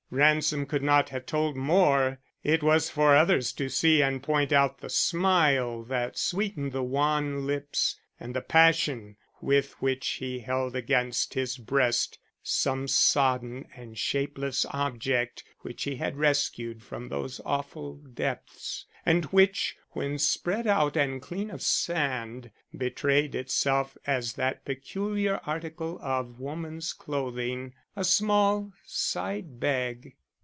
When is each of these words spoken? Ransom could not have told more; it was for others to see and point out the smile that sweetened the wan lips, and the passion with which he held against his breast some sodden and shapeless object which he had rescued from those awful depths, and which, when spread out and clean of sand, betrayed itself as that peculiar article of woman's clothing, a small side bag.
Ransom 0.13 0.65
could 0.65 0.83
not 0.83 1.07
have 1.07 1.25
told 1.25 1.55
more; 1.55 2.19
it 2.43 2.61
was 2.61 2.89
for 2.89 3.15
others 3.15 3.53
to 3.53 3.69
see 3.69 4.03
and 4.03 4.21
point 4.21 4.51
out 4.51 4.79
the 4.79 4.89
smile 4.89 5.83
that 5.83 6.17
sweetened 6.17 6.73
the 6.73 6.83
wan 6.83 7.47
lips, 7.47 7.97
and 8.19 8.35
the 8.35 8.41
passion 8.41 9.15
with 9.39 9.71
which 9.81 10.05
he 10.09 10.39
held 10.39 10.75
against 10.75 11.33
his 11.33 11.57
breast 11.57 12.19
some 12.43 12.89
sodden 12.89 13.65
and 13.73 13.97
shapeless 13.97 14.65
object 14.71 15.45
which 15.61 15.83
he 15.85 15.95
had 15.95 16.17
rescued 16.17 16.83
from 16.83 17.07
those 17.07 17.39
awful 17.45 17.95
depths, 17.95 18.85
and 19.05 19.25
which, 19.25 19.77
when 19.93 20.17
spread 20.17 20.67
out 20.67 20.95
and 20.95 21.21
clean 21.21 21.49
of 21.49 21.61
sand, 21.61 22.49
betrayed 22.75 23.33
itself 23.35 23.97
as 24.07 24.33
that 24.33 24.63
peculiar 24.65 25.39
article 25.45 25.99
of 26.01 26.39
woman's 26.39 26.93
clothing, 26.93 27.73
a 27.95 28.03
small 28.03 28.71
side 28.85 29.59
bag. 29.59 30.13